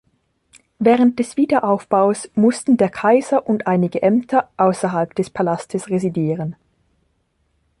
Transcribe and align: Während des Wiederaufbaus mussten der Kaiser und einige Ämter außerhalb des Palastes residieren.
Während 0.79 1.19
des 1.19 1.37
Wiederaufbaus 1.37 2.27
mussten 2.33 2.75
der 2.75 2.89
Kaiser 2.89 3.45
und 3.45 3.67
einige 3.67 4.01
Ämter 4.01 4.49
außerhalb 4.57 5.13
des 5.13 5.29
Palastes 5.29 5.91
residieren. 5.91 6.55